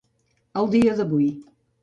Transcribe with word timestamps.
El 0.61 0.71
dia 0.77 0.97
d'avui. 1.01 1.29